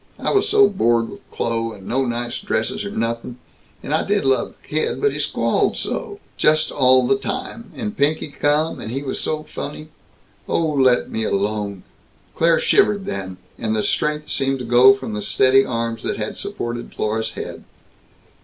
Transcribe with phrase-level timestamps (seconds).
[0.17, 3.37] I was so bored with Kloh, and no nice dresses or nothin',
[3.83, 7.95] and I did love the kid, but he squalled so, just all the time, and
[7.95, 9.89] Pinky come, and he was so funny
[10.49, 11.83] Oh, let me alone!"
[12.35, 16.35] Claire shivered, then, and the strength seemed to go from the steady arms that had
[16.35, 17.63] supported Dlorus's head.